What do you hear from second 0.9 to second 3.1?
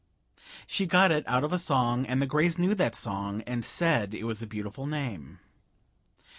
it out of a song; and the Grays knew that